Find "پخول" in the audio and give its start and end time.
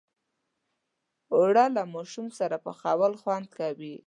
2.65-3.13